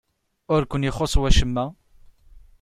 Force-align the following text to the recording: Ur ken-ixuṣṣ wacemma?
Ur 0.53 0.61
ken-ixuṣṣ 0.69 1.13
wacemma? 1.21 1.65